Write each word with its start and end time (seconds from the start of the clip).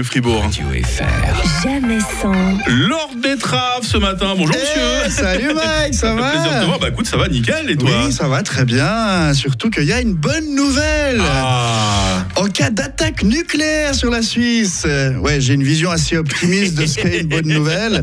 de 0.00 0.06
Fribourg. 0.06 0.42
Radio 0.42 0.64
FR. 0.82 1.62
Jamais 1.62 1.98
sans, 2.00 2.32
Lord 2.66 3.10
Betrave 3.16 3.82
ce 3.82 3.98
matin. 3.98 4.34
Bonjour 4.34 4.54
Eh, 4.56 4.58
monsieur. 4.58 5.10
salut 5.10 5.50
Mike, 5.54 5.92
ça, 5.94 6.14
va 6.14 6.30
plaisir 6.30 6.54
de 6.54 6.60
te 6.60 6.64
voir. 6.64 6.78
Bah 6.78 6.88
écoute, 6.88 7.06
ça 7.06 7.18
va 7.18 7.28
nickel 7.28 7.68
et 7.68 7.76
toi 7.76 7.90
Oui, 8.06 8.12
ça 8.12 8.26
va 8.26 8.42
très 8.42 8.64
bien. 8.64 9.34
Surtout 9.34 9.68
qu'il 9.68 9.84
y 9.84 9.92
a 9.92 10.00
une 10.00 10.14
bonne 10.14 10.54
nouvelle. 10.54 11.20
Ah. 11.20 12.24
En 12.36 12.46
cas 12.46 12.70
d'attaque 12.70 13.22
nucléaire 13.24 13.94
sur 13.94 14.10
la 14.10 14.22
Suisse, 14.22 14.86
ouais, 15.20 15.40
j'ai 15.40 15.52
une 15.54 15.64
vision 15.64 15.90
assez 15.90 16.16
optimiste 16.16 16.76
de 16.76 16.86
ce 16.86 16.96
qu'est 16.96 17.20
une 17.20 17.28
bonne 17.28 17.48
nouvelle. 17.48 18.02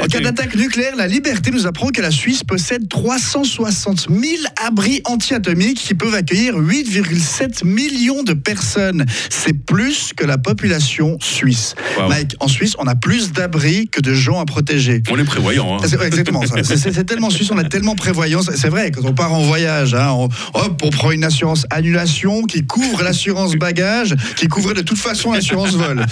En 0.00 0.06
cas 0.06 0.20
d'attaque 0.20 0.54
nucléaire, 0.54 0.94
la 0.96 1.08
Liberté 1.08 1.50
nous 1.50 1.66
apprend 1.66 1.88
que 1.88 2.02
la 2.02 2.12
Suisse 2.12 2.44
possède 2.44 2.88
360 2.88 4.06
000 4.10 4.22
abris 4.64 5.00
anti-atomiques 5.06 5.78
qui 5.78 5.94
peuvent 5.94 6.14
accueillir 6.14 6.54
8,7 6.56 7.64
millions 7.64 8.22
de 8.22 8.34
personnes. 8.34 9.04
C'est 9.30 9.54
plus 9.54 10.12
que 10.16 10.24
la 10.24 10.38
population 10.38 10.83
suisse. 11.20 11.74
Wow. 11.98 12.08
Mike, 12.08 12.36
en 12.40 12.48
Suisse, 12.48 12.74
on 12.78 12.86
a 12.86 12.94
plus 12.94 13.32
d'abris 13.32 13.88
que 13.88 14.00
de 14.00 14.14
gens 14.14 14.40
à 14.40 14.44
protéger. 14.44 15.02
On 15.10 15.18
est 15.18 15.24
prévoyant. 15.24 15.76
hein. 15.76 15.86
Ouais, 15.98 16.06
exactement. 16.06 16.42
C'est- 16.62 17.04
tellement 17.04 17.30
suisse, 17.30 17.50
on 17.50 17.58
est 17.58 17.68
tellement 17.68 17.94
prévoyant. 17.94 18.40
C'est 18.42 18.68
vrai, 18.68 18.90
quand 18.90 19.04
on 19.04 19.12
part 19.14 19.32
en 19.32 19.42
voyage, 19.42 19.94
hein, 19.94 20.10
on, 20.12 20.28
hop, 20.54 20.80
on 20.82 20.90
prend 20.90 21.10
une 21.10 21.24
assurance 21.24 21.66
annulation 21.70 22.42
qui 22.44 22.64
couvre 22.66 23.02
l'assurance 23.02 23.54
bagage, 23.56 24.14
qui 24.36 24.46
couvrait 24.48 24.74
de 24.74 24.80
toute 24.82 24.98
façon 24.98 25.32
l'assurance 25.32 25.72
vol. 25.74 26.04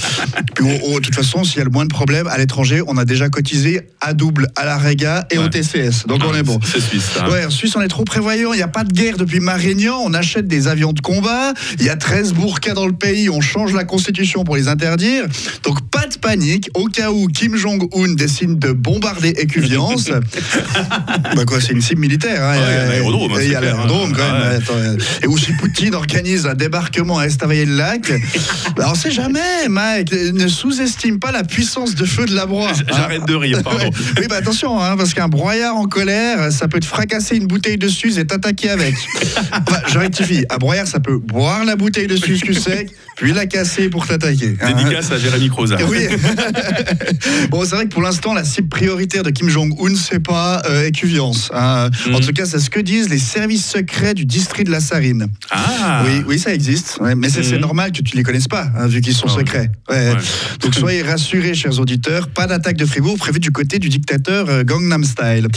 Puis, 0.54 0.64
oh, 0.66 0.78
oh, 0.88 1.00
de 1.00 1.04
toute 1.06 1.14
façon, 1.14 1.44
s'il 1.44 1.58
y 1.58 1.60
a 1.60 1.64
le 1.64 1.70
moins 1.70 1.84
de 1.84 1.90
problèmes 1.92 2.26
à 2.28 2.38
l'étranger, 2.38 2.82
on 2.86 2.96
a 2.98 3.04
déjà 3.04 3.28
cotisé 3.28 3.82
à 4.00 4.12
double 4.14 4.48
à 4.56 4.64
la 4.64 4.76
Rega 4.78 5.26
et 5.30 5.38
au. 5.38 5.48
TCS. 5.48 6.06
Donc 6.06 6.22
on 6.26 6.34
est 6.34 6.42
bon. 6.42 6.58
C'est 6.64 6.80
suisse. 6.80 7.04
ça, 7.14 7.24
hein. 7.26 7.30
Ouais, 7.30 7.44
en 7.44 7.50
Suisse, 7.50 7.74
on 7.76 7.80
est 7.82 7.88
trop 7.88 8.04
prévoyant. 8.04 8.52
Il 8.52 8.56
n'y 8.56 8.62
a 8.62 8.68
pas 8.68 8.84
de 8.84 8.92
guerre 8.92 9.16
depuis 9.18 9.40
Marignan. 9.40 9.98
On 10.04 10.14
achète 10.14 10.46
des 10.46 10.66
avions 10.68 10.92
de 10.92 11.00
combat. 11.00 11.52
Il 11.78 11.84
y 11.84 11.90
a 11.90 11.96
13 11.96 12.32
burkas 12.32 12.74
dans 12.74 12.86
le 12.86 12.92
pays. 12.94 13.28
On 13.28 13.40
change 13.40 13.74
la 13.74 13.84
constitution 13.84 14.44
pour 14.44 14.56
les 14.56 14.61
interdire. 14.68 15.24
Donc, 15.64 15.80
pas 15.90 16.06
de 16.06 16.16
panique. 16.18 16.68
Au 16.74 16.86
cas 16.86 17.10
où 17.10 17.28
Kim 17.28 17.56
Jong-un 17.56 18.14
décide 18.14 18.58
de 18.58 18.72
bombarder 18.72 19.30
Écuviance. 19.30 20.10
bah 21.36 21.44
quoi, 21.46 21.60
c'est 21.60 21.72
une 21.72 21.80
cible 21.80 22.00
militaire. 22.00 22.42
hein. 22.42 22.52
Ouais, 22.56 22.58
Il 22.68 22.72
y 22.72 22.76
a- 22.76 22.82
un 22.84 22.90
aérodrome, 22.90 23.32
hein, 23.32 23.38
Il 23.42 23.50
y 23.50 23.54
a 23.54 23.60
c'est 23.60 23.66
clair, 23.66 23.76
l'aérodrome, 23.76 24.10
hein. 24.12 24.16
quand 24.16 24.32
même. 24.32 24.42
Ouais. 24.42 24.56
Attends, 24.56 25.04
et 25.22 25.26
où 25.26 25.38
si 25.38 25.52
Poutine 25.52 25.94
organise 25.94 26.46
un 26.46 26.54
débarquement 26.54 27.18
à 27.18 27.26
Estavayer-le-Lac. 27.26 28.12
bah, 28.76 28.88
on 28.90 28.94
sait 28.94 29.10
jamais, 29.10 29.68
Mike. 29.68 30.12
Ne 30.12 30.48
sous-estime 30.48 31.18
pas 31.18 31.32
la 31.32 31.44
puissance 31.44 31.94
de 31.94 32.04
feu 32.04 32.26
de 32.26 32.34
la 32.34 32.46
broie. 32.46 32.70
hein. 32.70 32.82
J'arrête 32.88 33.26
de 33.26 33.34
rire, 33.34 33.60
pardon. 33.62 33.90
Oui, 34.18 34.26
bah 34.28 34.36
attention, 34.36 34.80
hein, 34.80 34.96
parce 34.96 35.14
qu'un 35.14 35.28
broyard 35.28 35.76
en 35.76 35.86
colère, 35.86 36.52
ça 36.52 36.68
peut 36.68 36.80
te 36.80 36.84
fracasser 36.86 37.36
une 37.36 37.46
bouteille 37.46 37.78
de 37.78 37.88
Suze 37.88 38.18
et 38.18 38.26
t'attaquer 38.26 38.70
avec. 38.70 38.94
Enfin, 39.52 39.80
je 39.88 39.98
rectifie. 39.98 40.44
Un 40.50 40.56
broyard, 40.58 40.86
ça 40.86 41.00
peut 41.00 41.18
boire 41.18 41.64
la 41.64 41.76
bouteille 41.76 42.06
de 42.06 42.16
Suze 42.16 42.40
cul 42.40 42.54
sec, 42.54 42.90
puis 43.16 43.32
la 43.32 43.46
casser 43.46 43.88
pour 43.88 44.06
t'attaquer. 44.06 44.41
Hein. 44.60 44.72
Dédicace 44.72 45.10
à 45.10 45.18
Jérémy 45.18 45.48
Croza. 45.48 45.76
Oui. 45.88 46.06
bon, 47.50 47.64
c'est 47.64 47.74
vrai 47.76 47.84
que 47.84 47.90
pour 47.90 48.02
l'instant, 48.02 48.34
la 48.34 48.44
cible 48.44 48.68
prioritaire 48.68 49.22
de 49.22 49.30
Kim 49.30 49.48
Jong-un, 49.48 49.94
c'est 49.94 50.20
pas 50.20 50.62
euh, 50.68 50.86
Écuviance. 50.86 51.50
hein. 51.54 51.88
En 52.06 52.10
Mhm. 52.10 52.20
tout 52.20 52.32
cas, 52.32 52.46
c'est 52.46 52.58
ce 52.58 52.70
que 52.70 52.80
disent 52.80 53.08
les 53.08 53.18
services 53.18 53.64
secrets 53.66 54.14
du 54.14 54.24
district 54.24 54.66
de 54.66 54.72
la 54.72 54.80
Sarine. 54.80 55.26
Ah. 55.50 56.02
Oui, 56.06 56.22
oui, 56.26 56.38
ça 56.38 56.52
existe. 56.54 56.98
Ouais, 57.00 57.14
mais 57.14 57.28
c'est 57.28 57.42
Mhm. 57.52 57.58
normal 57.60 57.92
que 57.92 58.02
tu 58.02 58.16
les 58.16 58.22
connaisses 58.22 58.48
pas, 58.48 58.66
hein, 58.76 58.86
vu 58.86 59.00
qu'ils 59.00 59.14
sont 59.14 59.26
Ah 59.28 59.34
secrets. 59.38 59.70
Ouais. 59.88 60.10
Ouais. 60.12 60.16
Donc 60.60 60.74
soyez 60.74 61.02
rassurés, 61.02 61.54
chers 61.54 61.78
auditeurs, 61.78 62.28
pas 62.28 62.46
d'attaque 62.46 62.76
de 62.76 62.86
Fribourg 62.86 63.16
prévue 63.18 63.40
du 63.40 63.50
côté 63.50 63.78
du 63.78 63.88
dictateur 63.88 64.48
euh, 64.48 64.64
Gangnam 64.64 65.04
Style. 65.04 65.48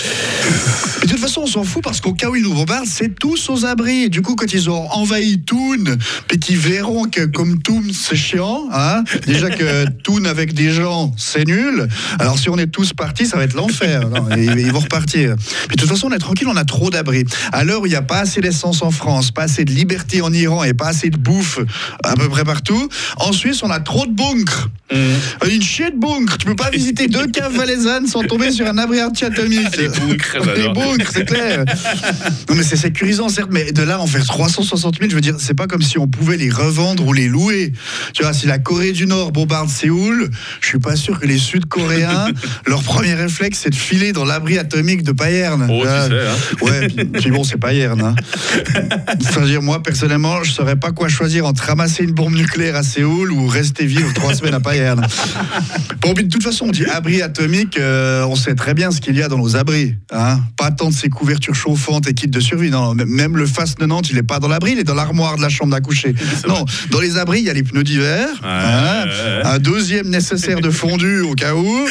Mais 1.02 1.08
de 1.08 1.12
toute 1.12 1.20
façon, 1.22 1.42
on 1.42 1.48
s'en 1.48 1.64
fout 1.64 1.84
parce 1.84 2.02
qu'au 2.02 2.14
cas 2.14 2.30
où 2.30 2.36
ils 2.36 2.42
nous 2.44 2.54
bombardent, 2.54 2.88
c'est 2.88 3.14
tous 3.20 3.50
aux 3.50 3.66
abris. 3.66 4.10
Du 4.10 4.22
coup, 4.22 4.36
quand 4.36 4.52
ils 4.54 4.70
ont 4.70 4.90
envahi 4.92 5.40
Thun, 5.42 5.98
puis 6.28 6.40
qu'ils 6.40 6.58
verront 6.58 7.06
que 7.06 7.26
comme 7.26 7.62
Thun, 7.62 7.84
c'est 7.94 8.16
chiant, 8.16 8.68
hein, 8.76 9.04
déjà 9.26 9.50
que 9.50 9.86
Thun 10.04 10.26
avec 10.26 10.54
des 10.54 10.72
gens, 10.72 11.14
c'est 11.18 11.46
nul. 11.46 11.88
Alors 12.20 12.38
si 12.38 12.50
on 12.50 12.58
est 12.58 12.68
tous 12.68 12.94
partis, 12.94 13.26
ça 13.26 13.38
va 13.38 13.44
être 13.44 13.54
l'enfer. 13.54 14.02
Ils, 14.38 14.72
vont 14.72 14.80
repartir. 14.80 15.36
Puis 15.68 15.76
de 15.76 15.82
toute 15.82 15.90
façon, 15.90 16.08
on 16.08 16.14
est 16.14 16.20
tranquille, 16.20 16.48
on 16.48 16.58
a 16.58 16.66
trop 16.66 16.90
d'abris. 16.90 17.24
À 17.52 17.64
l'heure 17.64 17.82
où 17.82 17.86
il 17.86 17.90
n'y 17.90 17.96
a 17.96 18.02
pas 18.02 18.20
assez 18.20 18.42
d'essence 18.42 18.82
en 18.82 18.92
France, 18.92 19.32
pas 19.32 19.44
assez 19.44 19.66
de 19.66 19.72
liberté 19.72 20.22
en 20.22 20.32
Iran 20.34 20.64
et 20.64 20.74
pas 20.74 20.88
assez 20.88 21.10
de 21.10 21.18
bouffe 21.18 21.60
à 22.04 22.16
peu 22.16 22.30
près 22.30 22.44
partout, 22.44 22.90
en 23.18 23.32
Suisse, 23.32 23.64
on 23.64 23.70
a 23.70 23.80
trop 23.80 24.06
de 24.06 24.12
bunkers. 24.12 24.70
Mmh. 24.94 25.50
Une 25.50 25.62
chier 25.62 25.92
de 25.92 25.98
bunkers. 25.98 26.38
Tu 26.38 26.46
peux 26.46 26.56
pas 26.56 26.70
visiter 26.70 27.08
deux 27.08 27.28
caves 27.28 27.56
valaisannes 27.56 28.08
sans 28.08 28.24
tomber 28.24 28.52
sur 28.52 28.68
un 28.68 28.78
abri 28.78 29.02
anti-atomique. 29.02 29.76
Les 29.78 29.88
bunkers, 29.88 30.56
Les 30.56 30.70
bunkers, 30.70 31.12
c'est 31.12 31.26
clair. 31.26 31.66
Non, 32.50 32.56
mais 32.56 32.64
c'est 32.64 32.76
sécurisant, 32.76 33.30
certes, 33.30 33.50
mais 33.52 33.72
de 33.72 33.82
là, 33.82 34.00
en 34.00 34.08
faire 34.08 34.26
360 34.26 35.00
000, 35.00 35.10
je 35.10 35.16
veux 35.16 35.22
dire, 35.22 35.36
c'est 35.40 35.54
pas 35.54 35.68
comme 35.68 35.82
si 35.82 35.98
on 35.98 36.08
pouvait 36.08 36.38
les 36.38 36.50
revendre 36.50 37.06
ou 37.06 37.14
les 37.14 37.28
louer. 37.28 37.74
Tu 38.14 38.24
vois, 38.24 38.34
si 38.34 38.46
la 38.46 38.60
Corée 38.66 38.94
du 38.94 39.06
Nord 39.06 39.32
bombarde 39.32 39.70
Séoul, 39.70 40.28
je 40.60 40.68
suis 40.68 40.80
pas 40.80 40.96
sûr 40.96 41.20
que 41.20 41.28
les 41.28 41.38
Sud-Coréens, 41.38 42.30
leur 42.66 42.82
premier 42.82 43.14
réflexe, 43.14 43.60
c'est 43.62 43.70
de 43.70 43.76
filer 43.76 44.12
dans 44.12 44.26
l'abri 44.26 44.58
atomique 44.58 45.04
de 45.04 45.12
Payerne. 45.12 45.68
Oh, 45.70 45.84
tu 45.84 45.88
Ah, 45.88 46.08
sais, 46.08 46.14
hein. 46.14 46.66
Ouais, 46.66 46.88
puis, 46.88 47.06
puis 47.06 47.30
bon, 47.32 47.44
c'est 47.44 47.58
Payerne. 47.58 48.02
Hein. 48.02 48.16
C'est-à-dire, 49.20 49.62
moi, 49.62 49.84
personnellement, 49.84 50.44
je 50.44 50.52
saurais 50.52 50.78
pas 50.78 50.92
quoi 50.92 51.10
choisir 51.10 51.46
entre 51.46 51.64
ramasser 51.64 52.04
une 52.04 52.14
bombe 52.14 52.34
nucléaire 52.34 52.76
à 52.76 52.82
Séoul 52.82 53.32
ou 53.32 53.46
rester 53.46 53.86
vivre 53.86 54.12
trois 54.16 54.34
semaines 54.36 54.56
à 54.56 54.60
Payerne. 54.60 55.06
Bon, 56.02 56.16
puis 56.16 56.24
de 56.26 56.30
toute 56.32 56.44
façon, 56.44 56.66
on 56.70 56.72
dit 56.72 56.86
abri 56.86 57.22
atomique, 57.22 57.78
euh, 57.78 58.24
on 58.26 58.36
sait 58.36 58.56
très 58.56 58.74
bien 58.74 58.90
ce 58.90 59.00
qu'il 59.00 59.16
y 59.16 59.22
a 59.22 59.28
dans 59.28 59.38
nos 59.38 59.56
abris. 59.56 59.94
Hein. 60.12 60.40
Pas 60.58 60.72
tant 60.72 60.90
de 60.90 60.94
ces 60.96 61.10
couvertures 61.10 61.54
chauffantes 61.54 62.08
et 62.08 62.16
kits 62.16 62.28
de 62.28 62.40
survie. 62.40 62.72
Non, 62.72 62.96
même 62.96 63.38
le 63.38 63.46
FAS 63.46 63.76
90, 63.78 64.10
il 64.10 64.16
n'est 64.16 64.24
pas 64.24 64.40
dans 64.40 64.48
l'abri, 64.48 64.72
il 64.72 64.80
est 64.80 64.84
dans 64.84 64.96
l'armoire 64.96 65.38
de 65.38 65.44
la 65.44 65.50
chambre 65.50 65.72
d'à 65.72 65.82
coucher. 65.82 66.16
Non, 66.48 66.66
dans 66.90 67.00
les 67.00 67.18
abris, 67.20 67.42
il 67.42 67.46
y 67.46 67.50
a 67.52 67.54
les 67.54 67.62
pneus 67.62 67.84
d'hiver, 67.84 68.28
ouais, 68.44 68.55
ouais. 68.64 69.42
un 69.46 69.60
deuxième 69.60 70.08
nécessaire 70.10 70.60
de 70.62 70.70
fondu 70.70 71.22
au 71.22 71.34
cas 71.34 71.54
où, 71.54 71.88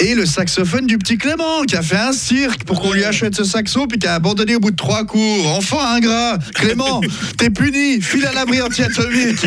et 0.00 0.14
le 0.14 0.26
saxophone 0.26 0.86
du 0.86 0.98
petit 0.98 1.18
Clément 1.18 1.62
qui 1.66 1.76
a 1.76 1.82
fait 1.82 1.96
un 1.98 2.12
cirque 2.12 2.64
pour 2.64 2.80
qu'on 2.80 2.92
lui 2.92 3.04
achète 3.04 3.34
ce 3.36 3.44
saxo 3.44 3.86
puis 3.86 3.98
qui 3.98 4.06
a 4.06 4.14
abandonné 4.14 4.56
au 4.56 4.60
bout 4.60 4.70
de 4.70 4.76
trois 4.76 5.04
cours. 5.04 5.54
Enfin, 5.56 5.96
ingrat, 5.96 6.38
Clément, 6.54 7.00
t'es 7.38 7.50
puni, 7.50 8.00
file 8.00 8.26
à 8.26 8.32
l'abri 8.32 8.60
anti-atomique. 8.62 9.46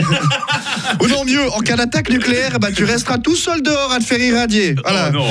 Ou 1.02 1.08
non, 1.08 1.26
mieux, 1.26 1.50
en 1.52 1.60
cas 1.60 1.76
d'attaque 1.76 2.10
nucléaire, 2.10 2.60
bah, 2.60 2.70
tu 2.76 2.84
resteras 2.84 3.18
tout 3.18 3.36
seul 3.36 3.62
dehors 3.62 3.92
à 3.92 4.00
te 4.00 4.04
faire 4.04 4.20
irradier. 4.20 4.76
Voilà. 4.84 5.10
Oh 5.14 5.18
non. 5.18 5.26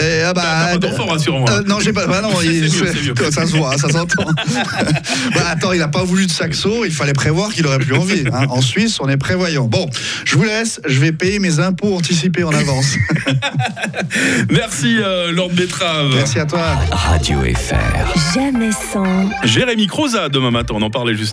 Et, 0.00 0.22
ah 0.22 0.32
bah, 0.32 0.68
pas 0.72 0.78
d'enfant, 0.78 1.06
rassure-moi. 1.06 1.50
euh, 1.50 1.62
non, 1.66 1.80
j'ai 1.80 1.92
pas. 1.92 2.06
Bah 2.06 2.20
non, 2.22 2.30
il- 2.42 2.62
mieux, 2.62 3.12
mieux. 3.14 3.30
ça 3.30 3.46
se 3.46 3.56
voit, 3.56 3.76
ça 3.76 3.88
s'entend. 3.90 4.24
bah 5.34 5.42
attends, 5.50 5.72
il 5.72 5.82
a 5.82 5.88
pas 5.88 6.04
voulu 6.04 6.26
de 6.26 6.30
saxo, 6.30 6.84
il 6.84 6.92
fallait 6.92 7.12
prévoir 7.12 7.52
qu'il 7.52 7.66
aurait 7.66 7.78
plus 7.78 7.94
envie. 7.94 8.24
hein. 8.32 8.46
En 8.48 8.60
Suisse, 8.60 8.98
on 9.00 9.08
est 9.08 9.16
prévoyant. 9.16 9.66
Bon, 9.66 9.88
je 10.34 10.38
vous 10.40 10.44
laisse, 10.46 10.80
je 10.84 10.98
vais 10.98 11.12
payer 11.12 11.38
mes 11.38 11.60
impôts 11.60 11.94
anticipés 11.94 12.42
en 12.42 12.52
avance. 12.52 12.96
Merci 14.50 14.96
euh, 14.98 15.30
Lord 15.30 15.50
Betrave. 15.50 16.10
Merci 16.12 16.40
à 16.40 16.44
toi. 16.44 16.74
Radio 16.90 17.38
FR. 17.54 18.34
jamais 18.34 18.72
sans. 18.72 19.30
Jérémy 19.44 19.86
Croza 19.86 20.28
demain 20.28 20.50
matin, 20.50 20.74
on 20.76 20.82
en 20.82 20.90
parlait 20.90 21.14
juste. 21.14 21.22